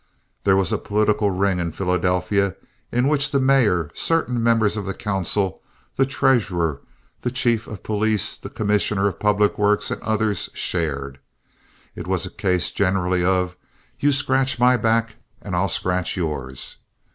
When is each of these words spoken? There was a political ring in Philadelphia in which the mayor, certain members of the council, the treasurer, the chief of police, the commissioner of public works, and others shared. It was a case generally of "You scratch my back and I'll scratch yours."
There 0.45 0.55
was 0.55 0.71
a 0.71 0.79
political 0.79 1.29
ring 1.29 1.59
in 1.59 1.73
Philadelphia 1.73 2.55
in 2.91 3.07
which 3.07 3.29
the 3.29 3.39
mayor, 3.39 3.91
certain 3.93 4.41
members 4.41 4.75
of 4.75 4.87
the 4.87 4.95
council, 4.95 5.61
the 5.95 6.07
treasurer, 6.07 6.81
the 7.21 7.29
chief 7.29 7.67
of 7.67 7.83
police, 7.83 8.35
the 8.35 8.49
commissioner 8.49 9.07
of 9.07 9.19
public 9.19 9.59
works, 9.59 9.91
and 9.91 10.01
others 10.01 10.49
shared. 10.55 11.19
It 11.93 12.07
was 12.07 12.25
a 12.25 12.31
case 12.31 12.71
generally 12.71 13.23
of 13.23 13.55
"You 13.99 14.11
scratch 14.11 14.57
my 14.57 14.75
back 14.75 15.17
and 15.39 15.55
I'll 15.55 15.69
scratch 15.69 16.17
yours." 16.17 16.77